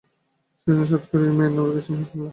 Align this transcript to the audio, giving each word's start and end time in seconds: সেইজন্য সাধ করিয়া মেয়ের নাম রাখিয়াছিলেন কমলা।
সেইজন্য 0.59 0.83
সাধ 0.89 1.03
করিয়া 1.09 1.33
মেয়ের 1.37 1.53
নাম 1.55 1.65
রাখিয়াছিলেন 1.67 2.03
কমলা। 2.09 2.29